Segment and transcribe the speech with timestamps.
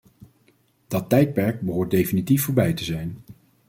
[0.87, 3.17] Dat tijdperk behoort definitief voorbij te zijn.